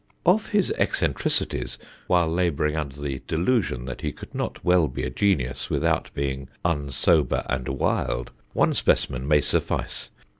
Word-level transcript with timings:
"Of 0.25 0.47
his 0.49 0.71
eccentricities 0.79 1.77
while 2.07 2.27
labouring 2.27 2.75
under 2.75 2.99
the 2.99 3.21
delusion 3.27 3.85
that 3.85 4.01
he 4.01 4.11
could 4.11 4.33
not 4.33 4.65
well 4.65 4.87
be 4.87 5.03
a 5.03 5.11
genius 5.11 5.69
without 5.69 6.09
being 6.15 6.49
unsober 6.65 7.45
and 7.47 7.67
wild, 7.69 8.31
one 8.53 8.73
specimen 8.73 9.27
may 9.27 9.41
suffice. 9.41 10.09